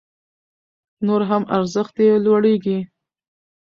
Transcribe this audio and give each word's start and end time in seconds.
نور 1.05 1.21
هم 1.29 1.43
ارزښت 1.57 1.95
يې 2.05 2.13
لوړيږي 2.25 2.79